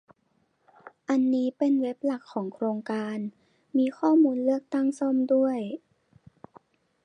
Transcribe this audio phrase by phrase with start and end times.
[1.09, 3.17] อันนี้เป็นเว็บหลักของโครงการ
[3.77, 5.57] มีข้อมูลเลือกตั้งซ่อมด้วย